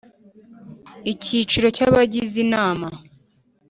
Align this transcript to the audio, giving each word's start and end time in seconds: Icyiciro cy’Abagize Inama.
Icyiciro 1.11 1.67
cy’Abagize 1.75 2.35
Inama. 2.45 2.87